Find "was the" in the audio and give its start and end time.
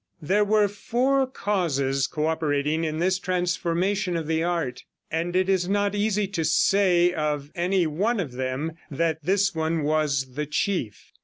9.83-10.47